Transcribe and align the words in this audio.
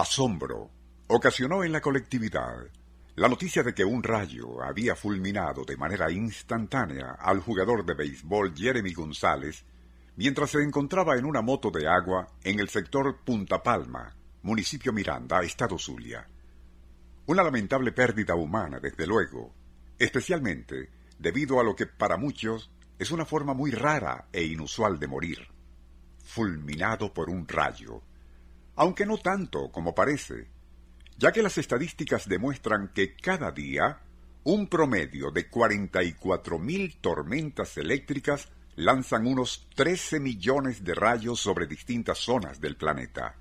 Asombro 0.00 0.70
ocasionó 1.08 1.64
en 1.64 1.72
la 1.72 1.80
colectividad 1.80 2.68
la 3.16 3.28
noticia 3.28 3.64
de 3.64 3.74
que 3.74 3.84
un 3.84 4.04
rayo 4.04 4.62
había 4.62 4.94
fulminado 4.94 5.64
de 5.64 5.76
manera 5.76 6.08
instantánea 6.12 7.16
al 7.18 7.40
jugador 7.40 7.84
de 7.84 7.94
béisbol 7.94 8.54
Jeremy 8.56 8.92
González 8.92 9.64
mientras 10.14 10.50
se 10.50 10.62
encontraba 10.62 11.16
en 11.16 11.24
una 11.24 11.42
moto 11.42 11.72
de 11.72 11.88
agua 11.88 12.28
en 12.44 12.60
el 12.60 12.68
sector 12.68 13.24
Punta 13.24 13.60
Palma, 13.60 14.14
municipio 14.42 14.92
Miranda, 14.92 15.42
estado 15.42 15.76
Zulia. 15.76 16.24
Una 17.26 17.42
lamentable 17.42 17.90
pérdida 17.90 18.36
humana, 18.36 18.78
desde 18.78 19.04
luego, 19.04 19.52
especialmente 19.98 20.90
debido 21.18 21.58
a 21.58 21.64
lo 21.64 21.74
que 21.74 21.86
para 21.86 22.16
muchos 22.16 22.70
es 23.00 23.10
una 23.10 23.24
forma 23.24 23.52
muy 23.52 23.72
rara 23.72 24.28
e 24.32 24.44
inusual 24.44 25.00
de 25.00 25.08
morir, 25.08 25.48
fulminado 26.22 27.12
por 27.12 27.30
un 27.30 27.48
rayo, 27.48 28.00
aunque 28.78 29.04
no 29.04 29.18
tanto 29.18 29.70
como 29.72 29.94
parece, 29.94 30.48
ya 31.18 31.32
que 31.32 31.42
las 31.42 31.58
estadísticas 31.58 32.28
demuestran 32.28 32.92
que 32.94 33.16
cada 33.16 33.50
día 33.50 34.00
un 34.44 34.68
promedio 34.68 35.32
de 35.32 35.50
44.000 35.50 37.00
tormentas 37.00 37.76
eléctricas 37.76 38.48
lanzan 38.76 39.26
unos 39.26 39.68
13 39.74 40.20
millones 40.20 40.84
de 40.84 40.94
rayos 40.94 41.40
sobre 41.40 41.66
distintas 41.66 42.18
zonas 42.18 42.60
del 42.60 42.76
planeta. 42.76 43.34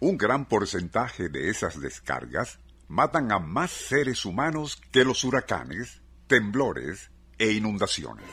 Un 0.00 0.16
gran 0.16 0.46
porcentaje 0.46 1.28
de 1.28 1.50
esas 1.50 1.78
descargas 1.78 2.58
matan 2.88 3.30
a 3.30 3.38
más 3.38 3.70
seres 3.70 4.24
humanos 4.24 4.80
que 4.90 5.04
los 5.04 5.22
huracanes, 5.22 6.00
temblores 6.26 7.10
e 7.38 7.52
inundaciones. 7.52 8.24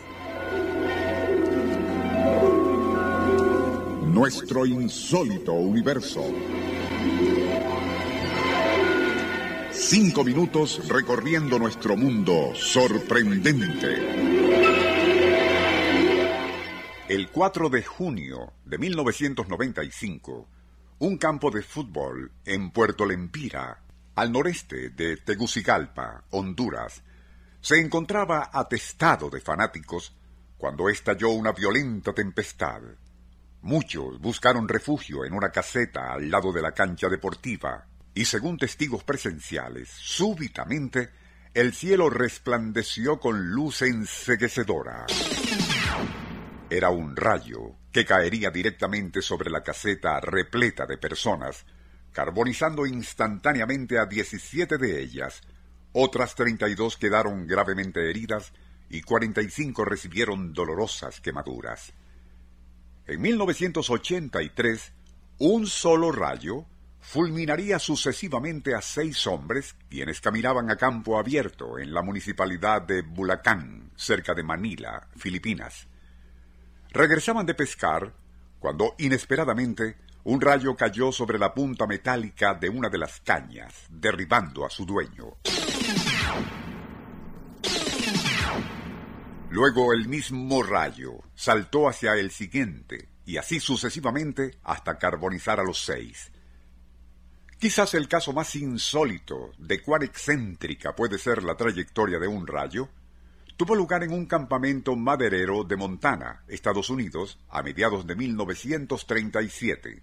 Nuestro 4.09 4.65
insólito 4.65 5.53
universo. 5.53 6.25
Cinco 9.71 10.23
minutos 10.23 10.87
recorriendo 10.89 11.59
nuestro 11.59 11.95
mundo 11.95 12.53
sorprendente. 12.55 13.87
El 17.07 17.29
4 17.29 17.69
de 17.69 17.83
junio 17.83 18.53
de 18.65 18.77
1995, 18.79 20.47
un 20.97 21.17
campo 21.17 21.51
de 21.51 21.61
fútbol 21.61 22.31
en 22.45 22.71
Puerto 22.71 23.05
Lempira, 23.05 23.83
al 24.15 24.31
noreste 24.31 24.89
de 24.89 25.17
Tegucigalpa, 25.17 26.23
Honduras, 26.31 27.03
se 27.61 27.79
encontraba 27.79 28.49
atestado 28.51 29.29
de 29.29 29.39
fanáticos 29.39 30.15
cuando 30.57 30.89
estalló 30.89 31.29
una 31.29 31.51
violenta 31.51 32.11
tempestad. 32.11 32.81
Muchos 33.61 34.19
buscaron 34.19 34.69
refugio 34.69 35.25
en 35.25 35.33
una 35.33 35.49
caseta 35.49 36.13
al 36.13 36.31
lado 36.31 36.53
de 36.53 36.61
la 36.61 36.71
cancha 36.71 37.09
deportiva 37.09 37.85
y 38.13 38.25
según 38.25 38.57
testigos 38.57 39.03
presenciales, 39.03 39.89
súbitamente 39.89 41.09
el 41.53 41.73
cielo 41.73 42.09
resplandeció 42.09 43.19
con 43.19 43.49
luz 43.49 43.81
enseguecedora. 43.81 45.07
Era 46.69 46.89
un 46.89 47.15
rayo 47.15 47.75
que 47.91 48.05
caería 48.05 48.49
directamente 48.49 49.21
sobre 49.21 49.49
la 49.49 49.61
caseta 49.61 50.19
repleta 50.21 50.85
de 50.85 50.97
personas, 50.97 51.65
carbonizando 52.13 52.85
instantáneamente 52.85 53.97
a 53.97 54.05
17 54.05 54.77
de 54.77 55.01
ellas. 55.01 55.41
Otras 55.91 56.35
32 56.35 56.97
quedaron 56.97 57.47
gravemente 57.47 58.09
heridas 58.09 58.53
y 58.89 59.01
45 59.01 59.83
recibieron 59.83 60.53
dolorosas 60.53 61.19
quemaduras. 61.19 61.93
En 63.09 63.21
1983, 63.21 64.93
un 65.39 65.65
solo 65.65 66.11
rayo 66.11 66.67
fulminaría 66.99 67.79
sucesivamente 67.79 68.75
a 68.75 68.83
seis 68.83 69.25
hombres 69.25 69.75
quienes 69.89 70.21
caminaban 70.21 70.69
a 70.69 70.75
campo 70.75 71.17
abierto 71.17 71.79
en 71.79 71.91
la 71.91 72.03
municipalidad 72.03 72.83
de 72.83 73.01
Bulacán, 73.01 73.89
cerca 73.95 74.35
de 74.35 74.43
Manila, 74.43 75.07
Filipinas. 75.17 75.87
Regresaban 76.91 77.47
de 77.47 77.55
pescar 77.55 78.13
cuando 78.59 78.93
inesperadamente 78.99 79.97
un 80.25 80.39
rayo 80.39 80.75
cayó 80.75 81.11
sobre 81.11 81.39
la 81.39 81.51
punta 81.51 81.87
metálica 81.87 82.53
de 82.53 82.69
una 82.69 82.89
de 82.89 82.99
las 82.99 83.21
cañas, 83.21 83.73
derribando 83.89 84.67
a 84.67 84.69
su 84.69 84.85
dueño. 84.85 85.37
Luego 89.51 89.93
el 89.93 90.07
mismo 90.07 90.61
rayo 90.63 91.23
saltó 91.35 91.89
hacia 91.89 92.13
el 92.13 92.31
siguiente 92.31 93.09
y 93.25 93.37
así 93.37 93.59
sucesivamente 93.59 94.59
hasta 94.63 94.97
carbonizar 94.97 95.59
a 95.59 95.63
los 95.63 95.83
seis. 95.83 96.31
Quizás 97.57 97.93
el 97.93 98.07
caso 98.07 98.31
más 98.31 98.55
insólito 98.55 99.51
de 99.57 99.81
cuán 99.81 100.03
excéntrica 100.03 100.95
puede 100.95 101.17
ser 101.17 101.43
la 101.43 101.55
trayectoria 101.55 102.19
de 102.19 102.27
un 102.27 102.47
rayo 102.47 102.89
tuvo 103.59 103.75
lugar 103.75 104.03
en 104.03 104.13
un 104.13 104.25
campamento 104.25 104.95
maderero 104.95 105.65
de 105.65 105.75
Montana, 105.75 106.43
Estados 106.47 106.89
Unidos, 106.89 107.37
a 107.49 107.61
mediados 107.61 108.07
de 108.07 108.15
1937. 108.15 110.01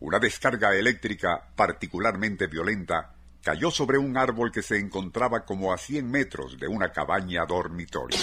Una 0.00 0.18
descarga 0.18 0.76
eléctrica 0.76 1.54
particularmente 1.56 2.48
violenta 2.48 3.14
cayó 3.42 3.70
sobre 3.70 3.98
un 3.98 4.16
árbol 4.16 4.52
que 4.52 4.62
se 4.62 4.78
encontraba 4.78 5.44
como 5.44 5.72
a 5.72 5.78
100 5.78 6.10
metros 6.10 6.58
de 6.58 6.68
una 6.68 6.92
cabaña 6.92 7.44
dormitorio. 7.46 8.18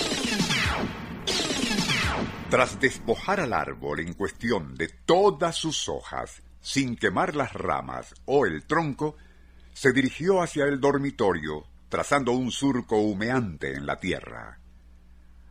Tras 2.49 2.79
despojar 2.79 3.39
al 3.39 3.53
árbol 3.53 3.99
en 3.99 4.13
cuestión 4.13 4.75
de 4.75 4.87
todas 4.87 5.55
sus 5.55 5.89
hojas, 5.89 6.41
sin 6.61 6.95
quemar 6.95 7.35
las 7.35 7.53
ramas 7.53 8.13
o 8.25 8.45
el 8.45 8.65
tronco, 8.65 9.17
se 9.73 9.91
dirigió 9.91 10.41
hacia 10.41 10.65
el 10.65 10.79
dormitorio 10.79 11.65
trazando 11.89 12.31
un 12.31 12.51
surco 12.51 12.97
humeante 12.97 13.73
en 13.73 13.85
la 13.85 13.99
tierra. 13.99 14.59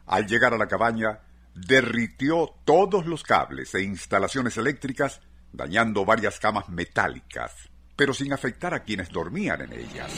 Al 0.06 0.27
llegar 0.27 0.54
a 0.54 0.59
la 0.59 0.69
cabaña, 0.69 1.21
derritió 1.54 2.54
todos 2.65 3.06
los 3.06 3.22
cables 3.22 3.75
e 3.75 3.83
instalaciones 3.83 4.56
eléctricas, 4.56 5.21
dañando 5.53 6.04
varias 6.04 6.38
camas 6.38 6.69
metálicas, 6.69 7.71
pero 7.97 8.12
sin 8.12 8.33
afectar 8.33 8.75
a 8.75 8.84
quienes 8.84 9.11
dormían 9.11 9.62
en 9.62 9.73
ellas. 9.73 10.12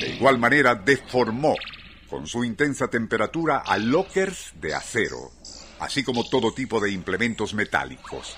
De 0.00 0.08
igual 0.08 0.38
manera, 0.38 0.74
deformó 0.74 1.54
con 2.08 2.26
su 2.26 2.42
intensa 2.42 2.88
temperatura 2.88 3.58
a 3.58 3.78
lockers 3.78 4.54
de 4.60 4.74
acero, 4.74 5.30
así 5.78 6.02
como 6.02 6.28
todo 6.28 6.52
tipo 6.52 6.80
de 6.80 6.90
implementos 6.90 7.54
metálicos. 7.54 8.36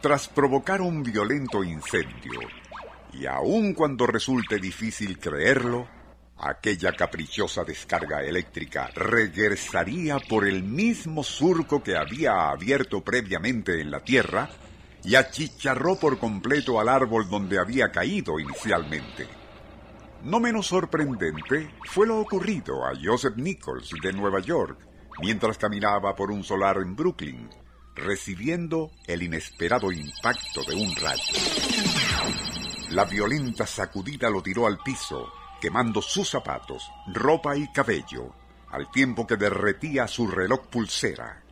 Tras 0.00 0.28
provocar 0.28 0.80
un 0.80 1.02
violento 1.02 1.62
incendio, 1.62 2.40
y 3.12 3.26
aun 3.26 3.72
cuando 3.74 4.06
resulte 4.06 4.58
difícil 4.58 5.18
creerlo, 5.18 5.88
aquella 6.38 6.92
caprichosa 6.92 7.64
descarga 7.64 8.22
eléctrica 8.22 8.90
regresaría 8.94 10.18
por 10.18 10.46
el 10.46 10.62
mismo 10.62 11.22
surco 11.22 11.82
que 11.82 11.96
había 11.96 12.50
abierto 12.50 13.02
previamente 13.02 13.80
en 13.80 13.90
la 13.90 14.00
tierra 14.00 14.48
y 15.04 15.14
achicharró 15.14 15.96
por 15.96 16.18
completo 16.18 16.80
al 16.80 16.88
árbol 16.88 17.28
donde 17.28 17.58
había 17.58 17.90
caído 17.90 18.38
inicialmente. 18.38 19.26
No 20.22 20.38
menos 20.38 20.66
sorprendente 20.66 21.70
fue 21.86 22.06
lo 22.06 22.20
ocurrido 22.20 22.84
a 22.84 22.92
Joseph 23.02 23.36
Nichols 23.36 23.90
de 24.02 24.12
Nueva 24.12 24.40
York 24.40 24.78
mientras 25.20 25.58
caminaba 25.58 26.14
por 26.14 26.30
un 26.30 26.44
solar 26.44 26.78
en 26.78 26.94
Brooklyn, 26.94 27.48
recibiendo 27.94 28.90
el 29.06 29.22
inesperado 29.22 29.92
impacto 29.92 30.62
de 30.64 30.74
un 30.74 30.94
rayo. 30.96 31.22
La 32.90 33.04
violenta 33.04 33.66
sacudida 33.66 34.28
lo 34.30 34.42
tiró 34.42 34.66
al 34.66 34.78
piso, 34.78 35.32
quemando 35.60 36.02
sus 36.02 36.28
zapatos, 36.28 36.90
ropa 37.12 37.56
y 37.56 37.70
cabello, 37.72 38.34
al 38.70 38.90
tiempo 38.90 39.26
que 39.26 39.36
derretía 39.36 40.06
su 40.08 40.26
reloj 40.26 40.66
pulsera. 40.68 41.42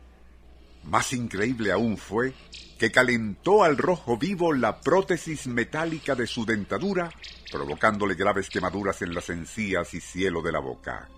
Más 0.83 1.13
increíble 1.13 1.71
aún 1.71 1.97
fue 1.97 2.33
que 2.77 2.91
calentó 2.91 3.63
al 3.63 3.77
rojo 3.77 4.17
vivo 4.17 4.53
la 4.53 4.79
prótesis 4.79 5.47
metálica 5.47 6.15
de 6.15 6.25
su 6.25 6.45
dentadura, 6.45 7.11
provocándole 7.51 8.15
graves 8.15 8.49
quemaduras 8.49 9.01
en 9.01 9.13
las 9.13 9.29
encías 9.29 9.93
y 9.93 9.99
cielo 9.99 10.41
de 10.41 10.51
la 10.53 10.59
boca. 10.59 11.09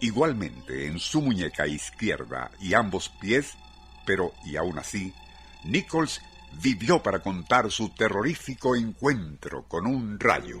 Igualmente 0.00 0.86
en 0.86 0.98
su 0.98 1.20
muñeca 1.20 1.66
izquierda 1.66 2.50
y 2.60 2.74
ambos 2.74 3.08
pies, 3.20 3.54
pero 4.06 4.32
y 4.44 4.56
aún 4.56 4.78
así, 4.78 5.12
Nichols 5.64 6.20
vivió 6.62 7.02
para 7.02 7.20
contar 7.20 7.70
su 7.70 7.88
terrorífico 7.88 8.76
encuentro 8.76 9.64
con 9.66 9.86
un 9.86 10.20
rayo. 10.20 10.60